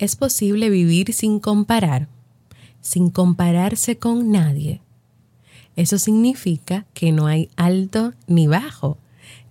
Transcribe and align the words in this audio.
¿Es 0.00 0.16
posible 0.16 0.70
vivir 0.70 1.12
sin 1.12 1.40
comparar? 1.40 2.08
Sin 2.80 3.10
compararse 3.10 3.98
con 3.98 4.32
nadie. 4.32 4.80
Eso 5.76 5.98
significa 5.98 6.86
que 6.94 7.12
no 7.12 7.26
hay 7.26 7.50
alto 7.54 8.14
ni 8.26 8.46
bajo, 8.46 8.96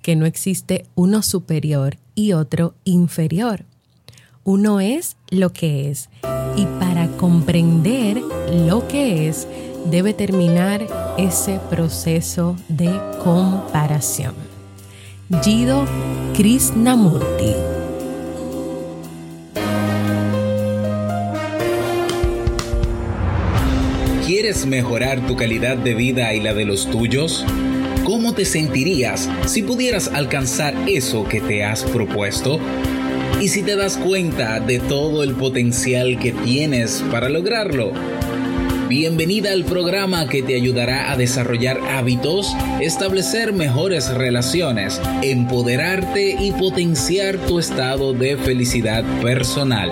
que 0.02 0.16
no 0.16 0.26
existe 0.26 0.88
uno 0.96 1.22
superior 1.22 2.00
y 2.16 2.34
otro 2.34 2.74
inferior. 2.84 3.66
Uno 4.44 4.80
es 4.80 5.18
lo 5.30 5.54
que 5.54 5.92
es 5.92 6.10
y 6.56 6.66
para 6.80 7.08
comprender 7.18 8.20
lo 8.68 8.88
que 8.88 9.30
es 9.30 9.48
debe 9.86 10.16
terminar 10.16 10.88
ese 11.20 11.60
proceso 11.70 12.56
de 12.70 13.00
comparación. 13.24 14.34
Jido 15.44 15.86
Krishnamurti 16.34 17.79
¿Quieres 24.50 24.66
mejorar 24.66 25.28
tu 25.28 25.36
calidad 25.36 25.78
de 25.78 25.94
vida 25.94 26.34
y 26.34 26.40
la 26.40 26.56
de 26.56 26.66
los 26.66 26.90
tuyos? 26.90 27.46
¿Cómo 28.04 28.34
te 28.34 28.46
sentirías 28.46 29.30
si 29.46 29.62
pudieras 29.62 30.08
alcanzar 30.08 30.74
eso 30.88 31.24
que 31.24 31.40
te 31.40 31.64
has 31.64 31.84
propuesto? 31.84 32.60
¿Y 33.40 33.50
si 33.50 33.62
te 33.62 33.76
das 33.76 33.96
cuenta 33.96 34.60
de 34.60 34.80
todo 34.80 35.22
el 35.22 35.36
potencial 35.36 36.18
que 36.18 36.32
tienes 36.32 37.06
para 37.12 37.30
lograrlo? 37.30 37.92
Bienvenida 38.88 39.52
al 39.52 39.66
programa 39.66 40.28
que 40.28 40.42
te 40.42 40.56
ayudará 40.56 41.12
a 41.12 41.16
desarrollar 41.16 41.80
hábitos, 41.88 42.52
establecer 42.82 43.54
mejores 43.54 44.10
relaciones, 44.10 45.00
empoderarte 45.22 46.38
y 46.42 46.54
potenciar 46.54 47.38
tu 47.38 47.60
estado 47.60 48.14
de 48.14 48.36
felicidad 48.36 49.04
personal. 49.22 49.92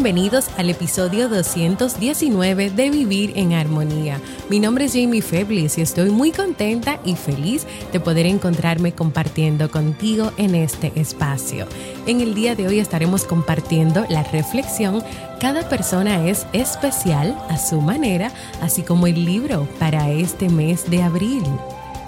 Bienvenidos 0.00 0.48
al 0.56 0.70
episodio 0.70 1.28
219 1.28 2.70
de 2.70 2.88
Vivir 2.88 3.32
en 3.34 3.52
Armonía. 3.52 4.20
Mi 4.48 4.60
nombre 4.60 4.84
es 4.84 4.92
Jamie 4.92 5.22
Feblis 5.22 5.76
y 5.76 5.80
estoy 5.80 6.10
muy 6.10 6.30
contenta 6.30 7.00
y 7.04 7.16
feliz 7.16 7.66
de 7.90 7.98
poder 7.98 8.26
encontrarme 8.26 8.92
compartiendo 8.92 9.72
contigo 9.72 10.30
en 10.36 10.54
este 10.54 10.92
espacio. 10.94 11.66
En 12.06 12.20
el 12.20 12.36
día 12.36 12.54
de 12.54 12.68
hoy 12.68 12.78
estaremos 12.78 13.24
compartiendo 13.24 14.06
la 14.08 14.22
reflexión 14.22 15.02
Cada 15.40 15.68
persona 15.68 16.28
es 16.28 16.46
especial 16.52 17.36
a 17.48 17.58
su 17.58 17.80
manera, 17.80 18.30
así 18.62 18.82
como 18.82 19.08
el 19.08 19.24
libro 19.24 19.66
para 19.80 20.12
este 20.12 20.48
mes 20.48 20.88
de 20.88 21.02
abril. 21.02 21.42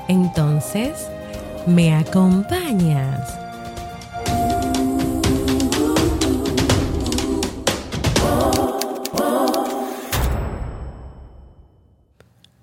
Entonces, 0.06 0.92
¿me 1.66 1.92
acompañas? 1.92 3.49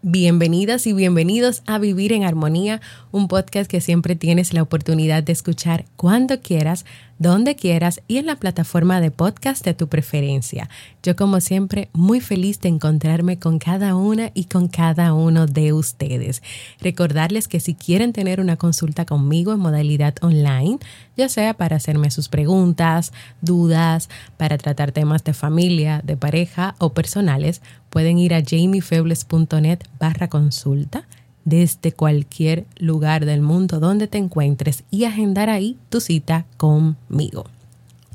Bienvenidas 0.10 0.88
y 0.88 0.94
bienvenidos 0.94 1.64
a 1.66 1.80
Vivir 1.80 2.14
en 2.14 2.24
Armonía, 2.24 2.80
un 3.12 3.28
podcast 3.28 3.70
que 3.70 3.82
siempre 3.82 4.16
tienes 4.16 4.54
la 4.54 4.62
oportunidad 4.62 5.22
de 5.22 5.34
escuchar 5.34 5.84
cuando 5.98 6.40
quieras, 6.40 6.86
donde 7.20 7.56
quieras 7.56 8.02
y 8.08 8.18
en 8.18 8.26
la 8.26 8.36
plataforma 8.36 9.02
de 9.02 9.12
podcast 9.12 9.64
de 9.66 9.74
tu 9.74 9.88
preferencia. 9.88 10.70
Yo 11.04 11.16
como 11.16 11.42
siempre 11.42 11.90
muy 11.94 12.22
feliz 12.22 12.60
de 12.62 12.70
encontrarme 12.70 13.40
con 13.40 13.60
cada 13.60 13.96
una 13.96 14.32
y 14.34 14.46
con 14.46 14.68
cada 14.68 15.14
uno 15.14 15.48
de 15.48 15.74
ustedes. 15.74 16.44
Recordarles 16.80 17.48
que 17.48 17.60
si 17.60 17.76
quieren 17.76 18.14
tener 18.14 18.40
una 18.40 18.58
consulta 18.58 19.06
conmigo 19.06 19.54
en 19.54 19.60
modalidad 19.60 20.16
online, 20.22 20.80
ya 21.16 21.30
sea 21.30 21.54
para 21.54 21.78
hacerme 21.78 22.12
sus 22.12 22.30
preguntas, 22.30 23.14
dudas, 23.42 24.10
para 24.38 24.58
tratar 24.58 24.92
temas 24.92 25.24
de 25.24 25.34
familia, 25.34 26.02
de 26.04 26.18
pareja 26.18 26.76
o 26.80 26.94
personales, 26.94 27.62
pueden 27.90 28.20
ir 28.20 28.34
a 28.34 28.44
jamiefebles.net 28.44 29.80
barra 30.00 30.28
consulta 30.28 31.08
desde 31.48 31.94
cualquier 31.94 32.66
lugar 32.78 33.26
del 33.26 33.42
mundo 33.42 33.80
donde 33.80 34.08
te 34.08 34.18
encuentres 34.18 34.84
y 34.92 35.06
agendar 35.06 35.50
ahí 35.50 35.78
tu 35.88 36.02
cita 36.02 36.46
conmigo. 36.58 37.46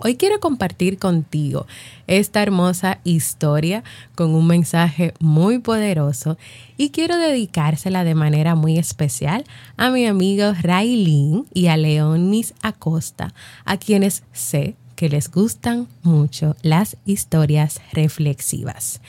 Hoy 0.01 0.17
quiero 0.17 0.39
compartir 0.39 0.99
contigo 0.99 1.67
esta 2.07 2.43
hermosa 2.43 2.99
historia 3.05 3.85
con 4.15 4.35
un 4.35 4.47
mensaje 4.47 5.15
muy 5.19 5.61
poderoso 5.61 6.37
y 6.77 6.91
quiero 6.91 7.17
dedicársela 7.17 8.05
de 8.05 8.15
manera 8.15 8.55
muy 8.55 8.79
especial 8.79 9.45
a 9.79 9.91
mi 9.91 10.05
amigo 10.05 10.53
Raylin 10.61 11.47
y 11.55 11.69
a 11.69 11.79
Leonis 11.79 12.53
Acosta, 12.61 13.33
a 13.65 13.79
quienes 13.79 14.25
sé 14.33 14.77
que 14.95 15.09
les 15.09 15.31
gustan 15.31 15.89
mucho 16.03 16.55
las 16.61 16.99
historias 17.07 17.81
reflexivas, 17.93 19.01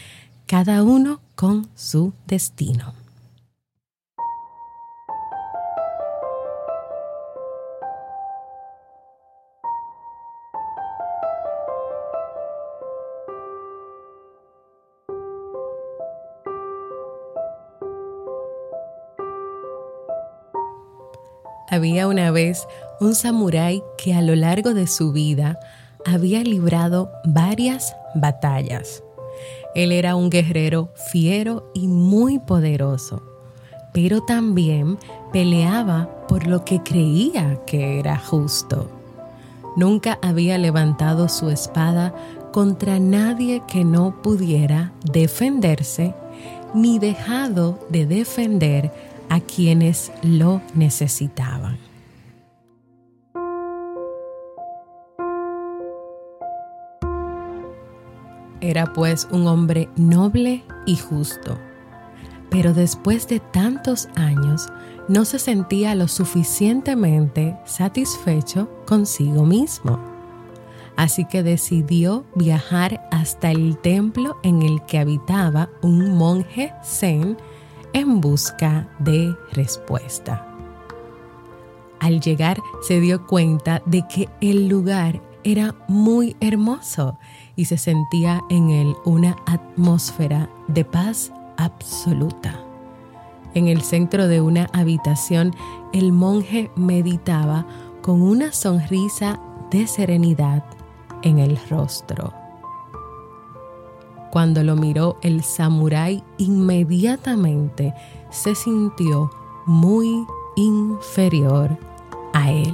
cada 0.46 0.84
uno 0.84 1.20
con 1.36 1.68
su 1.76 2.14
destino. 2.26 3.03
Había 21.74 22.08
una 22.08 22.30
vez 22.30 22.68
un 23.00 23.16
samurái 23.16 23.82
que 23.98 24.14
a 24.14 24.22
lo 24.22 24.36
largo 24.36 24.76
de 24.76 24.86
su 24.86 25.12
vida 25.12 25.60
había 26.06 26.44
librado 26.44 27.10
varias 27.26 27.96
batallas. 28.14 29.04
Él 29.74 29.92
era 29.92 30.16
un 30.16 30.30
guerrero 30.30 30.94
fiero 31.12 31.72
y 31.74 31.88
muy 31.88 32.38
poderoso, 32.38 33.24
pero 33.92 34.22
también 34.22 35.00
peleaba 35.32 36.28
por 36.28 36.46
lo 36.46 36.64
que 36.64 36.84
creía 36.84 37.60
que 37.66 37.98
era 37.98 38.20
justo. 38.20 38.88
Nunca 39.76 40.20
había 40.22 40.60
levantado 40.60 41.28
su 41.28 41.50
espada 41.50 42.14
contra 42.52 43.00
nadie 43.00 43.64
que 43.68 43.84
no 43.84 44.22
pudiera 44.22 44.92
defenderse, 45.12 46.14
ni 46.76 47.00
dejado 47.00 47.80
de 47.90 48.06
defender 48.06 48.92
a 49.30 49.40
quienes 49.40 50.12
lo 50.22 50.62
necesitaban. 50.76 51.78
Era 58.62 58.94
pues 58.94 59.28
un 59.30 59.48
hombre 59.48 59.90
noble 59.98 60.64
y 60.86 60.96
justo, 60.96 61.58
pero 62.50 62.74
después 62.74 63.28
de 63.28 63.42
tantos 63.42 64.08
años 64.16 64.70
no 65.10 65.26
se 65.26 65.38
sentía 65.38 65.96
lo 65.96 66.08
suficientemente 66.08 67.58
satisfecho 67.66 68.70
consigo 68.86 69.44
mismo. 69.44 70.00
Así 70.96 71.26
que 71.26 71.44
decidió 71.44 72.24
viajar 72.36 73.06
hasta 73.12 73.52
el 73.52 73.78
templo 73.80 74.38
en 74.44 74.62
el 74.62 74.82
que 74.86 75.00
habitaba 75.00 75.70
un 75.82 76.16
monje 76.16 76.74
zen 76.84 77.38
en 77.94 78.22
busca 78.22 78.88
de 79.00 79.36
respuesta. 79.54 80.48
Al 82.00 82.20
llegar 82.20 82.60
se 82.82 83.00
dio 83.00 83.26
cuenta 83.26 83.82
de 83.86 84.06
que 84.08 84.28
el 84.42 84.68
lugar 84.68 85.22
era 85.44 85.76
muy 85.88 86.36
hermoso 86.40 87.18
y 87.56 87.66
se 87.66 87.78
sentía 87.78 88.42
en 88.50 88.70
él 88.70 88.96
una 89.06 89.36
atmósfera 89.46 90.50
de 90.68 90.84
paz 90.84 91.32
absoluta. 91.58 92.60
En 93.54 93.68
el 93.68 93.82
centro 93.82 94.28
de 94.28 94.42
una 94.42 94.70
habitación, 94.74 95.54
el 95.94 96.12
monje 96.12 96.72
meditaba 96.76 97.66
con 98.02 98.22
una 98.22 98.52
sonrisa 98.52 99.40
de 99.70 99.88
serenidad 99.88 100.64
en 101.22 101.40
el 101.40 101.58
rostro. 101.70 102.43
Cuando 104.34 104.64
lo 104.64 104.76
miró 104.76 105.20
el 105.22 105.44
samurái 105.44 106.24
inmediatamente 106.40 107.94
se 108.32 108.56
sintió 108.56 109.30
muy 109.68 110.26
inferior 110.56 111.78
a 112.34 112.52
él. 112.52 112.74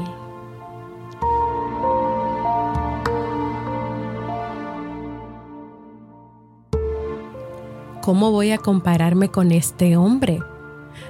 ¿Cómo 8.02 8.32
voy 8.32 8.52
a 8.52 8.58
compararme 8.58 9.28
con 9.28 9.52
este 9.52 9.98
hombre? 9.98 10.40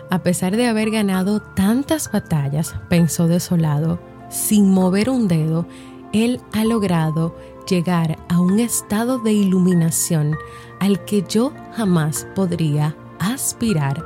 A 0.10 0.24
pesar 0.24 0.58
de 0.58 0.66
haber 0.66 0.90
ganado 0.90 1.42
tantas 1.42 2.12
batallas, 2.12 2.74
pensó 2.90 3.28
desolado, 3.28 4.00
sin 4.30 4.72
mover 4.72 5.12
un 5.12 5.28
dedo, 5.28 5.68
él 6.12 6.42
ha 6.54 6.66
logrado 6.66 7.36
llegar 7.70 8.18
a 8.30 8.40
un 8.40 8.60
estado 8.60 9.20
de 9.20 9.34
iluminación 9.34 10.36
al 10.80 11.04
que 11.06 11.24
yo 11.28 11.54
jamás 11.74 12.28
podría 12.36 12.96
aspirar 13.20 14.06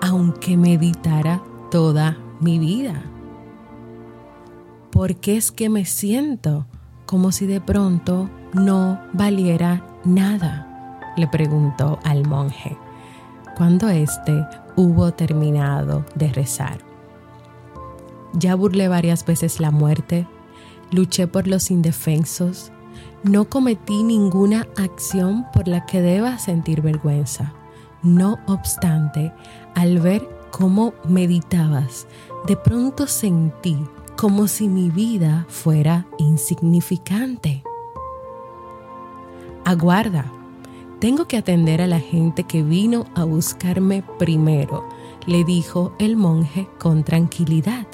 aunque 0.00 0.56
meditara 0.56 1.42
toda 1.70 2.18
mi 2.40 2.58
vida. 2.58 3.02
¿Por 4.90 5.16
qué 5.16 5.36
es 5.36 5.50
que 5.50 5.68
me 5.68 5.84
siento 5.84 6.66
como 7.06 7.32
si 7.32 7.46
de 7.46 7.60
pronto 7.60 8.28
no 8.52 9.00
valiera 9.12 9.84
nada? 10.04 10.64
le 11.16 11.26
preguntó 11.26 11.98
al 12.04 12.26
monje, 12.28 12.76
cuando 13.56 13.88
éste 13.88 14.46
hubo 14.76 15.10
terminado 15.12 16.04
de 16.14 16.32
rezar. 16.32 16.78
Ya 18.34 18.54
burlé 18.54 18.86
varias 18.86 19.26
veces 19.26 19.58
la 19.58 19.72
muerte, 19.72 20.28
luché 20.92 21.26
por 21.26 21.48
los 21.48 21.72
indefensos, 21.72 22.70
no 23.22 23.48
cometí 23.48 24.02
ninguna 24.02 24.66
acción 24.76 25.46
por 25.52 25.68
la 25.68 25.86
que 25.86 26.00
deba 26.00 26.38
sentir 26.38 26.82
vergüenza. 26.82 27.52
No 28.02 28.38
obstante, 28.46 29.32
al 29.74 29.98
ver 29.98 30.28
cómo 30.50 30.94
meditabas, 31.08 32.06
de 32.46 32.56
pronto 32.56 33.06
sentí 33.06 33.76
como 34.16 34.48
si 34.48 34.68
mi 34.68 34.90
vida 34.90 35.46
fuera 35.48 36.06
insignificante. 36.18 37.62
Aguarda, 39.64 40.24
tengo 40.98 41.26
que 41.26 41.36
atender 41.36 41.80
a 41.80 41.86
la 41.86 42.00
gente 42.00 42.42
que 42.44 42.62
vino 42.62 43.06
a 43.14 43.24
buscarme 43.24 44.02
primero, 44.18 44.88
le 45.26 45.44
dijo 45.44 45.92
el 45.98 46.16
monje 46.16 46.68
con 46.78 47.04
tranquilidad. 47.04 47.86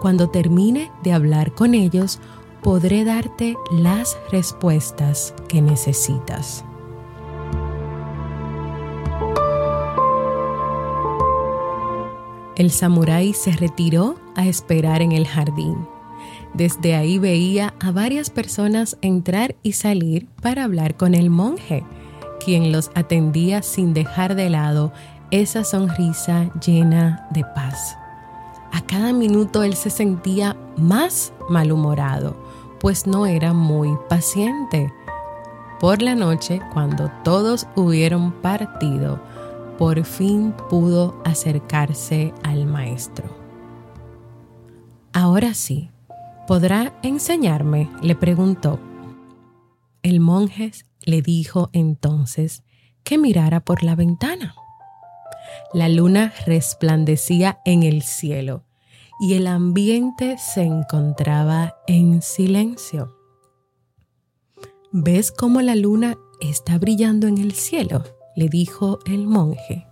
Cuando 0.00 0.28
termine 0.28 0.90
de 1.02 1.12
hablar 1.12 1.52
con 1.52 1.74
ellos, 1.74 2.20
podré 2.68 3.02
darte 3.02 3.56
las 3.70 4.18
respuestas 4.30 5.32
que 5.48 5.62
necesitas. 5.62 6.66
El 12.56 12.70
samurái 12.70 13.32
se 13.32 13.52
retiró 13.52 14.16
a 14.34 14.46
esperar 14.46 15.00
en 15.00 15.12
el 15.12 15.26
jardín. 15.26 15.88
Desde 16.52 16.94
ahí 16.94 17.18
veía 17.18 17.72
a 17.80 17.90
varias 17.90 18.28
personas 18.28 18.98
entrar 19.00 19.56
y 19.62 19.72
salir 19.72 20.26
para 20.42 20.64
hablar 20.64 20.94
con 20.94 21.14
el 21.14 21.30
monje, 21.30 21.84
quien 22.44 22.70
los 22.70 22.90
atendía 22.94 23.62
sin 23.62 23.94
dejar 23.94 24.34
de 24.34 24.50
lado 24.50 24.92
esa 25.30 25.64
sonrisa 25.64 26.50
llena 26.60 27.26
de 27.30 27.44
paz. 27.54 27.96
A 28.72 28.82
cada 28.82 29.14
minuto 29.14 29.62
él 29.62 29.72
se 29.72 29.88
sentía 29.88 30.54
más 30.76 31.32
malhumorado, 31.48 32.36
pues 32.80 33.06
no 33.06 33.26
era 33.26 33.52
muy 33.52 33.96
paciente. 34.08 34.92
Por 35.80 36.02
la 36.02 36.14
noche, 36.14 36.60
cuando 36.72 37.10
todos 37.22 37.66
hubieron 37.76 38.32
partido, 38.32 39.20
por 39.78 40.04
fin 40.04 40.52
pudo 40.68 41.20
acercarse 41.24 42.34
al 42.42 42.66
maestro. 42.66 43.24
Ahora 45.12 45.54
sí, 45.54 45.90
¿podrá 46.46 46.98
enseñarme? 47.02 47.88
le 48.02 48.14
preguntó. 48.14 48.80
El 50.02 50.20
monje 50.20 50.72
le 51.04 51.22
dijo 51.22 51.70
entonces 51.72 52.62
que 53.04 53.18
mirara 53.18 53.60
por 53.60 53.82
la 53.82 53.94
ventana. 53.94 54.54
La 55.72 55.88
luna 55.88 56.32
resplandecía 56.46 57.60
en 57.64 57.82
el 57.82 58.02
cielo 58.02 58.67
y 59.18 59.34
el 59.34 59.46
ambiente 59.46 60.36
se 60.38 60.62
encontraba 60.62 61.76
en 61.86 62.22
silencio. 62.22 63.14
¿Ves 64.92 65.32
cómo 65.32 65.60
la 65.60 65.74
luna 65.74 66.16
está 66.40 66.78
brillando 66.78 67.26
en 67.26 67.38
el 67.38 67.52
cielo? 67.52 68.04
le 68.36 68.48
dijo 68.48 69.00
el 69.04 69.26
monje. 69.26 69.88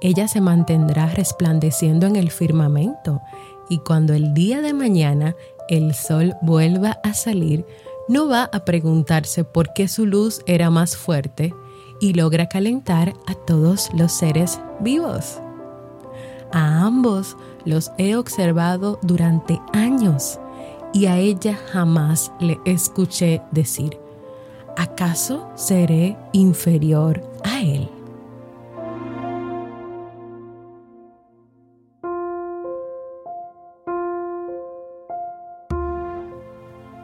Ella 0.00 0.28
se 0.28 0.40
mantendrá 0.40 1.06
resplandeciendo 1.06 2.06
en 2.06 2.14
el 2.14 2.30
firmamento 2.30 3.20
y 3.68 3.78
cuando 3.78 4.14
el 4.14 4.32
día 4.32 4.60
de 4.60 4.72
mañana 4.72 5.34
el 5.68 5.92
sol 5.92 6.36
vuelva 6.40 7.00
a 7.02 7.14
salir, 7.14 7.66
no 8.08 8.28
va 8.28 8.44
a 8.44 8.64
preguntarse 8.64 9.42
por 9.42 9.72
qué 9.72 9.88
su 9.88 10.06
luz 10.06 10.40
era 10.46 10.70
más 10.70 10.96
fuerte 10.96 11.52
y 12.00 12.14
logra 12.14 12.48
calentar 12.48 13.12
a 13.26 13.34
todos 13.34 13.90
los 13.92 14.12
seres 14.12 14.60
vivos. 14.80 15.40
A 16.52 16.84
ambos 16.84 17.36
los 17.64 17.92
he 17.98 18.16
observado 18.16 18.98
durante 19.02 19.60
años 19.72 20.40
y 20.92 21.06
a 21.06 21.18
ella 21.18 21.58
jamás 21.72 22.32
le 22.40 22.58
escuché 22.64 23.42
decir, 23.52 23.98
¿acaso 24.76 25.48
seré 25.54 26.16
inferior 26.32 27.22
a 27.44 27.60
él? 27.60 27.90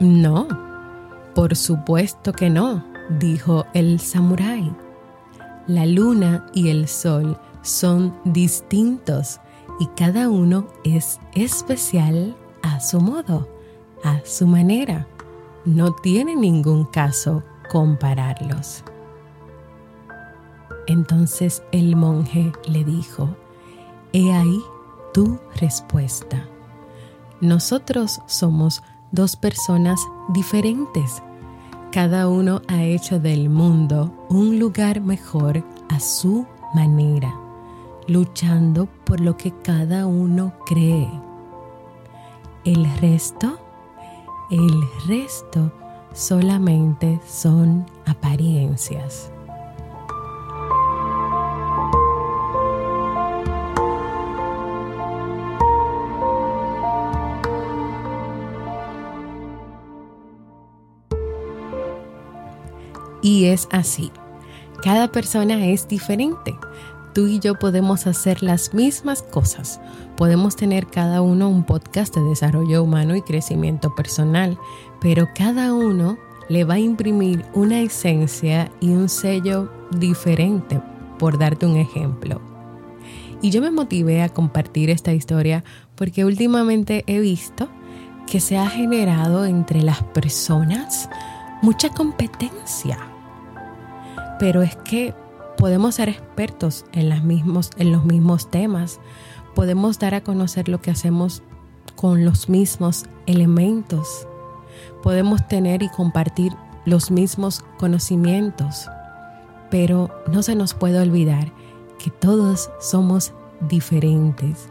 No, 0.00 0.48
por 1.34 1.56
supuesto 1.56 2.32
que 2.32 2.50
no, 2.50 2.84
dijo 3.18 3.66
el 3.74 4.00
samurái. 4.00 4.74
La 5.66 5.86
luna 5.86 6.46
y 6.52 6.68
el 6.68 6.88
sol 6.88 7.38
son 7.64 8.14
distintos 8.24 9.40
y 9.80 9.86
cada 9.96 10.28
uno 10.28 10.66
es 10.84 11.18
especial 11.32 12.36
a 12.62 12.78
su 12.78 13.00
modo, 13.00 13.48
a 14.04 14.20
su 14.24 14.46
manera. 14.46 15.08
No 15.64 15.92
tiene 15.94 16.36
ningún 16.36 16.84
caso 16.84 17.42
compararlos. 17.70 18.84
Entonces 20.86 21.62
el 21.72 21.96
monje 21.96 22.52
le 22.68 22.84
dijo, 22.84 23.34
He 24.12 24.32
ahí 24.32 24.60
tu 25.12 25.40
respuesta. 25.56 26.46
Nosotros 27.40 28.20
somos 28.26 28.82
dos 29.10 29.36
personas 29.36 30.00
diferentes. 30.28 31.22
Cada 31.90 32.28
uno 32.28 32.60
ha 32.68 32.82
hecho 32.82 33.18
del 33.18 33.48
mundo 33.48 34.12
un 34.28 34.58
lugar 34.58 35.00
mejor 35.00 35.64
a 35.88 35.98
su 35.98 36.46
manera 36.74 37.43
luchando 38.06 38.86
por 39.04 39.20
lo 39.20 39.36
que 39.36 39.52
cada 39.62 40.06
uno 40.06 40.52
cree. 40.66 41.08
El 42.64 42.84
resto, 43.00 43.58
el 44.50 44.82
resto 45.06 45.72
solamente 46.12 47.20
son 47.26 47.86
apariencias. 48.06 49.30
Y 63.22 63.46
es 63.46 63.68
así. 63.72 64.12
Cada 64.82 65.10
persona 65.10 65.64
es 65.64 65.88
diferente 65.88 66.54
tú 67.14 67.28
y 67.28 67.38
yo 67.38 67.54
podemos 67.58 68.06
hacer 68.06 68.42
las 68.42 68.74
mismas 68.74 69.22
cosas. 69.22 69.80
Podemos 70.16 70.56
tener 70.56 70.88
cada 70.88 71.22
uno 71.22 71.48
un 71.48 71.64
podcast 71.64 72.14
de 72.14 72.22
desarrollo 72.22 72.82
humano 72.82 73.16
y 73.16 73.22
crecimiento 73.22 73.94
personal, 73.94 74.58
pero 75.00 75.28
cada 75.34 75.72
uno 75.72 76.18
le 76.48 76.64
va 76.64 76.74
a 76.74 76.80
imprimir 76.80 77.44
una 77.54 77.80
esencia 77.80 78.70
y 78.80 78.90
un 78.90 79.08
sello 79.08 79.72
diferente, 79.92 80.80
por 81.18 81.38
darte 81.38 81.66
un 81.66 81.76
ejemplo. 81.76 82.42
Y 83.40 83.50
yo 83.50 83.62
me 83.62 83.70
motivé 83.70 84.22
a 84.22 84.28
compartir 84.28 84.90
esta 84.90 85.12
historia 85.12 85.64
porque 85.94 86.24
últimamente 86.24 87.04
he 87.06 87.20
visto 87.20 87.68
que 88.26 88.40
se 88.40 88.58
ha 88.58 88.68
generado 88.68 89.44
entre 89.44 89.82
las 89.82 90.02
personas 90.02 91.08
mucha 91.62 91.90
competencia. 91.90 92.98
Pero 94.38 94.62
es 94.62 94.76
que 94.76 95.14
podemos 95.64 95.94
ser 95.94 96.10
expertos 96.10 96.84
en, 96.92 97.08
los 97.08 97.24
mismos 98.04 98.50
temas, 98.50 99.00
podemos 99.54 99.98
dar 99.98 100.14
a 100.14 100.22
conocer 100.22 100.68
lo 100.68 100.82
que 100.82 100.90
hacemos 100.90 101.42
con 101.96 102.22
los 102.22 102.50
mismos 102.50 103.06
elementos, 103.24 104.28
podemos 105.02 105.48
tener 105.48 105.82
y 105.82 105.88
compartir 105.88 106.52
los 106.84 107.10
mismos 107.10 107.64
conocimientos, 107.78 108.90
Pero 109.70 110.10
no 110.30 110.42
se 110.42 110.54
nos 110.54 110.74
puede 110.74 111.00
olvidar 111.00 111.50
que 111.98 112.10
todos 112.10 112.68
somos 112.78 113.32
diferentes 113.66 114.68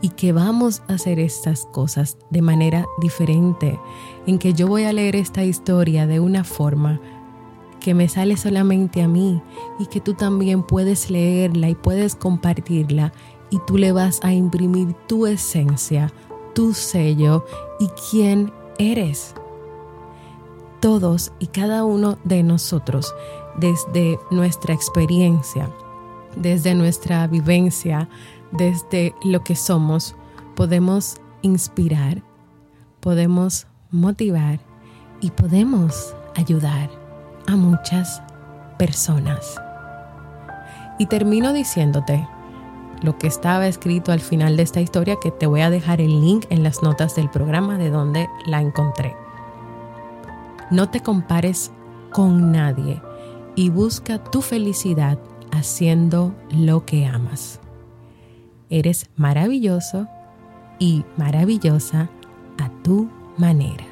y 0.00 0.08
que 0.08 0.32
vamos 0.32 0.82
a 0.88 0.94
hacer 0.94 1.20
estas 1.20 1.66
cosas 1.66 2.18
de 2.30 2.42
manera 2.42 2.84
diferente, 3.00 3.78
en 4.26 4.40
que 4.40 4.54
yo 4.54 4.66
voy 4.66 4.82
a 4.82 4.92
leer 4.92 5.14
esta 5.14 5.44
historia 5.44 6.08
de 6.08 6.18
una 6.18 6.42
forma 6.42 7.00
que 7.82 7.94
me 7.94 8.08
sale 8.08 8.36
solamente 8.36 9.02
a 9.02 9.08
mí 9.08 9.42
y 9.78 9.86
que 9.86 10.00
tú 10.00 10.14
también 10.14 10.62
puedes 10.62 11.10
leerla 11.10 11.68
y 11.68 11.74
puedes 11.74 12.14
compartirla 12.14 13.12
y 13.50 13.58
tú 13.66 13.76
le 13.76 13.92
vas 13.92 14.20
a 14.22 14.32
imprimir 14.32 14.94
tu 15.08 15.26
esencia, 15.26 16.12
tu 16.54 16.72
sello 16.72 17.44
y 17.80 17.88
quién 18.10 18.52
eres. 18.78 19.34
Todos 20.80 21.32
y 21.40 21.48
cada 21.48 21.84
uno 21.84 22.18
de 22.24 22.42
nosotros, 22.44 23.14
desde 23.56 24.18
nuestra 24.30 24.74
experiencia, 24.74 25.68
desde 26.36 26.74
nuestra 26.74 27.26
vivencia, 27.26 28.08
desde 28.52 29.14
lo 29.24 29.42
que 29.42 29.56
somos, 29.56 30.14
podemos 30.54 31.16
inspirar, 31.42 32.22
podemos 33.00 33.66
motivar 33.90 34.60
y 35.20 35.30
podemos 35.30 36.14
ayudar 36.36 37.01
a 37.46 37.56
muchas 37.56 38.22
personas. 38.78 39.60
Y 40.98 41.06
termino 41.06 41.52
diciéndote 41.52 42.26
lo 43.02 43.18
que 43.18 43.26
estaba 43.26 43.66
escrito 43.66 44.12
al 44.12 44.20
final 44.20 44.56
de 44.56 44.62
esta 44.62 44.80
historia, 44.80 45.16
que 45.20 45.30
te 45.30 45.46
voy 45.46 45.60
a 45.60 45.70
dejar 45.70 46.00
el 46.00 46.20
link 46.20 46.46
en 46.50 46.62
las 46.62 46.82
notas 46.82 47.16
del 47.16 47.28
programa 47.28 47.76
de 47.76 47.90
donde 47.90 48.28
la 48.46 48.60
encontré. 48.60 49.16
No 50.70 50.88
te 50.88 51.00
compares 51.00 51.72
con 52.12 52.52
nadie 52.52 53.02
y 53.56 53.70
busca 53.70 54.22
tu 54.22 54.40
felicidad 54.40 55.18
haciendo 55.50 56.34
lo 56.50 56.86
que 56.86 57.06
amas. 57.06 57.60
Eres 58.70 59.10
maravilloso 59.16 60.06
y 60.78 61.04
maravillosa 61.16 62.08
a 62.58 62.70
tu 62.82 63.10
manera. 63.36 63.91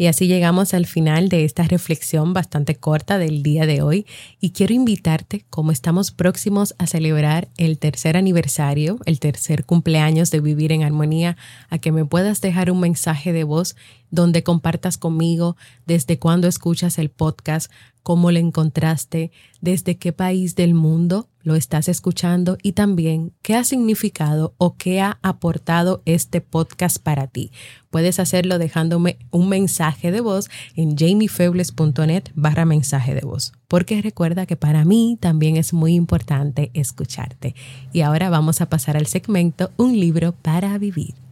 Y 0.00 0.06
así 0.06 0.28
llegamos 0.28 0.74
al 0.74 0.86
final 0.86 1.28
de 1.28 1.44
esta 1.44 1.64
reflexión 1.64 2.32
bastante 2.32 2.76
corta 2.76 3.18
del 3.18 3.42
día 3.42 3.66
de 3.66 3.82
hoy. 3.82 4.06
Y 4.40 4.50
quiero 4.50 4.72
invitarte, 4.72 5.44
como 5.50 5.72
estamos 5.72 6.12
próximos 6.12 6.76
a 6.78 6.86
celebrar 6.86 7.48
el 7.56 7.78
tercer 7.78 8.16
aniversario, 8.16 9.00
el 9.06 9.18
tercer 9.18 9.64
cumpleaños 9.64 10.30
de 10.30 10.38
Vivir 10.38 10.70
en 10.70 10.84
Armonía, 10.84 11.36
a 11.68 11.78
que 11.78 11.90
me 11.90 12.04
puedas 12.04 12.40
dejar 12.40 12.70
un 12.70 12.78
mensaje 12.78 13.32
de 13.32 13.42
voz 13.42 13.74
donde 14.12 14.44
compartas 14.44 14.98
conmigo 14.98 15.56
desde 15.84 16.20
cuándo 16.20 16.46
escuchas 16.46 16.98
el 16.98 17.10
podcast, 17.10 17.70
cómo 18.04 18.30
lo 18.30 18.38
encontraste, 18.38 19.32
desde 19.60 19.98
qué 19.98 20.12
país 20.12 20.54
del 20.54 20.74
mundo 20.74 21.28
lo 21.48 21.56
estás 21.56 21.88
escuchando 21.88 22.58
y 22.62 22.72
también 22.72 23.32
qué 23.42 23.56
ha 23.56 23.64
significado 23.64 24.54
o 24.58 24.76
qué 24.76 25.00
ha 25.00 25.18
aportado 25.22 26.02
este 26.04 26.40
podcast 26.40 27.02
para 27.02 27.26
ti. 27.26 27.50
Puedes 27.90 28.20
hacerlo 28.20 28.58
dejándome 28.58 29.18
un 29.30 29.48
mensaje 29.48 30.12
de 30.12 30.20
voz 30.20 30.50
en 30.76 30.96
jamiefebles.net 30.96 32.24
barra 32.34 32.66
mensaje 32.66 33.14
de 33.14 33.22
voz, 33.22 33.54
porque 33.66 34.00
recuerda 34.02 34.46
que 34.46 34.56
para 34.56 34.84
mí 34.84 35.16
también 35.20 35.56
es 35.56 35.72
muy 35.72 35.94
importante 35.94 36.70
escucharte. 36.74 37.54
Y 37.92 38.02
ahora 38.02 38.30
vamos 38.30 38.60
a 38.60 38.68
pasar 38.68 38.96
al 38.96 39.06
segmento 39.06 39.70
Un 39.76 39.98
libro 39.98 40.32
para 40.32 40.76
vivir. 40.78 41.27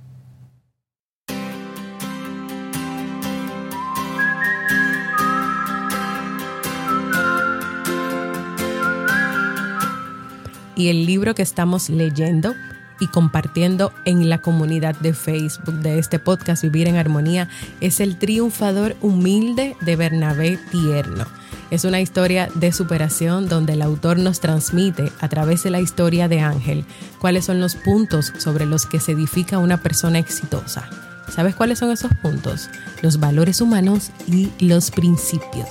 Y 10.77 10.89
el 10.89 11.07
libro 11.07 11.35
que 11.35 11.43
estamos 11.43 11.89
leyendo 11.89 12.55
y 13.01 13.09
compartiendo 13.09 13.93
en 14.05 14.29
la 14.29 14.39
comunidad 14.39 14.95
de 14.97 15.13
Facebook 15.13 15.75
de 15.81 15.99
este 15.99 16.19
podcast 16.19 16.63
Vivir 16.63 16.89
en 16.89 16.97
Armonía 16.97 17.49
es 17.81 18.01
El 18.01 18.17
Triunfador 18.19 18.97
Humilde 19.01 19.77
de 19.81 19.97
Bernabé 19.97 20.59
Tierno. 20.71 21.27
Es 21.71 21.85
una 21.85 22.01
historia 22.01 22.49
de 22.55 22.73
superación 22.73 23.49
donde 23.49 23.73
el 23.73 23.83
autor 23.83 24.19
nos 24.19 24.41
transmite 24.41 25.11
a 25.21 25.29
través 25.29 25.65
de 25.65 25.71
la 25.71 25.81
historia 25.81 26.29
de 26.29 26.41
Ángel 26.41 26.85
cuáles 27.19 27.45
son 27.47 27.61
los 27.61 27.75
puntos 27.75 28.33
sobre 28.39 28.67
los 28.67 28.87
que 28.87 29.01
se 29.01 29.13
edifica 29.13 29.59
una 29.59 29.83
persona 29.83 30.19
exitosa. 30.19 30.89
¿Sabes 31.29 31.57
cuáles 31.57 31.81
son 31.81 31.91
esos 31.91 32.13
puntos? 32.23 32.71
Los 33.03 33.19
valores 33.19 33.61
humanos 33.61 34.11
y 34.29 34.51
los 34.61 34.93
principios 34.93 35.69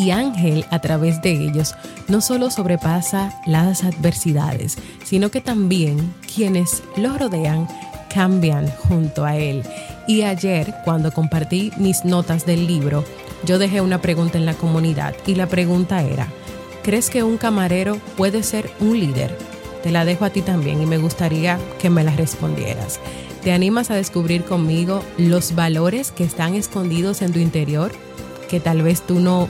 y 0.00 0.12
Ángel 0.12 0.64
a 0.70 0.78
través 0.78 1.20
de 1.20 1.32
ellos 1.32 1.74
no 2.08 2.22
solo 2.22 2.50
sobrepasa 2.50 3.38
las 3.44 3.84
adversidades, 3.84 4.78
sino 5.04 5.30
que 5.30 5.42
también 5.42 6.14
quienes 6.34 6.82
lo 6.96 7.18
rodean 7.18 7.68
cambian 8.12 8.68
junto 8.70 9.26
a 9.26 9.36
él. 9.36 9.62
Y 10.08 10.22
ayer, 10.22 10.74
cuando 10.84 11.12
compartí 11.12 11.70
mis 11.76 12.04
notas 12.06 12.46
del 12.46 12.66
libro, 12.66 13.04
yo 13.44 13.58
dejé 13.58 13.82
una 13.82 14.00
pregunta 14.00 14.38
en 14.38 14.46
la 14.46 14.54
comunidad 14.54 15.14
y 15.26 15.34
la 15.34 15.46
pregunta 15.46 16.02
era, 16.02 16.28
¿crees 16.82 17.10
que 17.10 17.22
un 17.22 17.36
camarero 17.36 17.98
puede 18.16 18.42
ser 18.42 18.70
un 18.80 18.98
líder? 18.98 19.36
Te 19.82 19.90
la 19.90 20.06
dejo 20.06 20.24
a 20.24 20.30
ti 20.30 20.40
también 20.40 20.80
y 20.80 20.86
me 20.86 20.98
gustaría 20.98 21.58
que 21.78 21.90
me 21.90 22.04
la 22.04 22.16
respondieras. 22.16 23.00
¿Te 23.42 23.52
animas 23.52 23.90
a 23.90 23.96
descubrir 23.96 24.44
conmigo 24.44 25.02
los 25.18 25.54
valores 25.54 26.10
que 26.10 26.24
están 26.24 26.54
escondidos 26.54 27.20
en 27.20 27.32
tu 27.32 27.38
interior 27.38 27.92
que 28.50 28.58
tal 28.58 28.82
vez 28.82 29.02
tú 29.02 29.20
no 29.20 29.48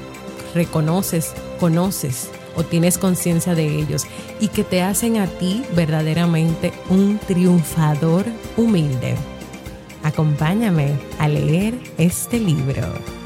reconoces, 0.54 1.32
conoces 1.58 2.30
o 2.56 2.64
tienes 2.64 2.98
conciencia 2.98 3.54
de 3.54 3.78
ellos 3.78 4.04
y 4.40 4.48
que 4.48 4.64
te 4.64 4.82
hacen 4.82 5.18
a 5.18 5.26
ti 5.26 5.64
verdaderamente 5.74 6.72
un 6.88 7.18
triunfador 7.18 8.26
humilde. 8.56 9.16
Acompáñame 10.02 10.98
a 11.18 11.28
leer 11.28 11.74
este 11.98 12.40
libro. 12.40 13.19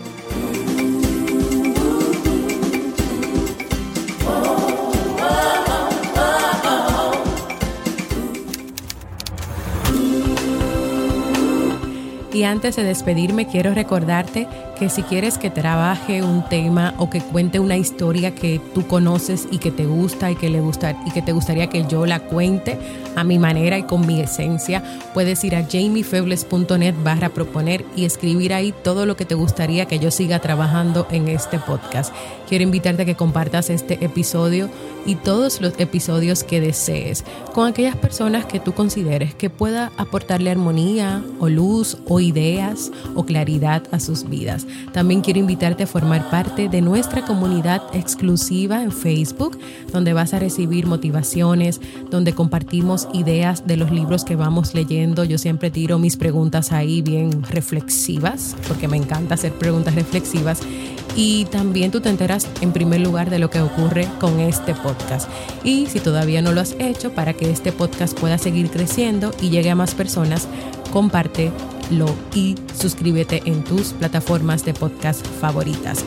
Y 12.35 12.43
antes 12.43 12.75
de 12.75 12.83
despedirme, 12.83 13.47
quiero 13.47 13.75
recordarte 13.75 14.49
que 14.77 14.89
si 14.89 15.05
quieres 15.05 15.39
que 15.39 15.51
trabaje 15.51 16.21
un 16.25 16.45
tema 16.49 16.93
o 16.99 17.09
que 17.09 17.21
cuente 17.21 17.61
una 17.61 17.77
historia 17.77 18.35
que 18.35 18.61
tú 18.75 18.89
conoces 18.89 19.47
y 19.53 19.59
que 19.59 19.71
te 19.71 19.87
gusta 19.87 20.33
y 20.33 20.35
que 20.35 20.51
le 20.51 20.61
gusta 20.61 21.01
y 21.07 21.13
que 21.13 21.23
te 21.23 21.31
gustaría 21.31 21.69
que 21.69 21.85
yo 21.87 22.07
la 22.07 22.19
cuente 22.19 22.77
a 23.15 23.23
mi 23.23 23.39
manera 23.39 23.79
y 23.79 23.85
con 23.85 24.05
mi 24.05 24.21
esencia, 24.21 24.83
puedes 25.15 25.45
ir 25.45 25.55
a 25.55 25.65
jamiefebles.net 25.65 26.95
barra 27.05 27.29
proponer 27.29 27.85
y 27.95 28.05
escribir 28.05 28.53
ahí 28.53 28.75
todo 28.83 29.07
lo 29.07 29.17
que 29.17 29.25
te 29.25 29.37
gustaría 29.37 29.87
que 29.87 30.01
yo 30.01 30.11
siga 30.11 30.41
trabajando 30.41 31.07
en 31.13 31.29
este 31.29 31.61
podcast. 31.61 32.13
Quiero 32.49 32.65
invitarte 32.65 33.03
a 33.03 33.07
que 33.07 33.15
compartas 33.15 33.71
este 33.71 34.05
episodio 34.05 34.69
y 35.07 35.15
todos 35.15 35.61
los 35.61 35.79
episodios 35.79 36.43
que 36.43 36.61
desees 36.61 37.25
con 37.53 37.69
aquellas 37.69 37.97
personas 37.97 38.47
que 38.47 38.59
tú 38.59 38.73
consideres 38.73 39.35
que 39.35 39.51
pueda 39.51 39.93
aportarle 39.97 40.51
armonía 40.51 41.23
o 41.39 41.49
luz 41.49 41.99
o 42.09 42.21
ideas 42.25 42.91
o 43.15 43.25
claridad 43.25 43.83
a 43.93 44.01
sus 44.01 44.29
vidas. 44.29 44.67
También 44.93 45.21
quiero 45.21 45.41
invitarte 45.41 45.85
a 45.85 45.87
formar 45.87 46.31
parte 46.31 46.69
de 46.69 46.81
nuestra 46.81 47.25
comunidad 47.25 47.83
exclusiva 47.93 48.83
en 48.83 48.93
Facebook, 48.93 49.59
donde 49.93 50.13
vas 50.13 50.35
a 50.35 50.39
recibir 50.39 50.87
motivaciones, 50.87 51.81
donde 52.11 52.33
compartimos 52.33 53.09
ideas 53.13 53.67
de 53.67 53.77
los 53.77 53.91
libros 53.91 54.25
que 54.25 54.37
vamos 54.37 54.75
leyendo. 54.75 55.25
Yo 55.25 55.39
siempre 55.39 55.71
tiro 55.71 55.99
mis 55.99 56.17
preguntas 56.17 56.73
ahí 56.73 57.03
bien 57.03 57.43
reflexivas, 57.43 58.57
porque 58.67 58.89
me 58.89 58.97
encanta 58.97 59.35
hacer 59.35 59.53
preguntas 59.53 59.95
reflexivas 59.95 60.61
y 61.17 61.45
también 61.47 61.91
tú 61.91 62.01
te 62.01 62.09
enteras 62.09 62.49
en 62.61 62.73
primer 62.73 63.01
lugar 63.01 63.31
de 63.31 63.39
lo 63.39 63.51
que 63.51 63.61
ocurre 63.61 64.09
con 64.19 64.41
este 64.41 64.75
podcast. 64.75 65.29
Y 65.63 65.87
si 65.87 66.01
todavía 66.01 66.43
no 66.43 66.53
lo 66.53 66.61
has 66.61 66.75
hecho, 66.79 67.13
para 67.13 67.35
que 67.35 67.51
este 67.51 67.73
podcast 67.73 68.19
pueda 68.19 68.39
seguir 68.39 68.71
creciendo 68.71 69.33
y 69.41 69.51
llegue 69.51 69.71
a 69.71 69.77
más 69.77 69.95
personas, 69.95 70.49
compártelo 71.85 72.15
y 72.35 72.57
suscríbete 72.75 73.43
en 73.45 73.63
tus 73.65 73.93
plataformas 73.93 74.65
de 74.65 74.75
podcast 74.75 75.25
favoritas. 75.41 76.05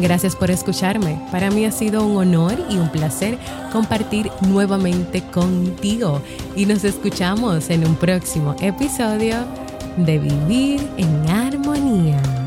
Gracias 0.00 0.36
por 0.36 0.50
escucharme. 0.50 1.20
Para 1.32 1.50
mí 1.50 1.64
ha 1.64 1.72
sido 1.72 2.06
un 2.06 2.16
honor 2.16 2.54
y 2.70 2.76
un 2.76 2.88
placer 2.90 3.36
compartir 3.72 4.30
nuevamente 4.42 5.22
contigo. 5.22 6.22
Y 6.54 6.66
nos 6.66 6.84
escuchamos 6.84 7.68
en 7.70 7.84
un 7.84 7.96
próximo 7.96 8.54
episodio 8.60 9.44
de 9.96 10.18
Vivir 10.18 10.88
en 10.96 11.28
Armonía. 11.28 12.37